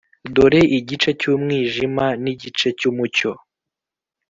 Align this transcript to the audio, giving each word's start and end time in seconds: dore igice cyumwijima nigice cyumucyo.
dore 0.35 0.61
igice 0.77 1.09
cyumwijima 1.19 2.05
nigice 2.23 2.67
cyumucyo. 2.79 3.31